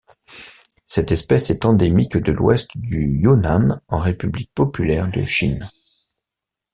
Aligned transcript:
Cette 0.83 1.11
espèce 1.11 1.51
est 1.51 1.63
endémique 1.63 2.17
de 2.17 2.31
l'Ouest 2.31 2.75
du 2.75 3.03
Yunnan 3.21 3.79
en 3.87 3.99
République 3.99 4.51
populaire 4.55 5.11
de 5.11 5.23
Chine. 5.25 5.69